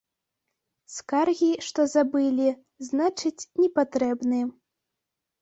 [0.93, 2.49] Скаргі, што забылі,
[2.89, 4.41] значыць, не патрэбны.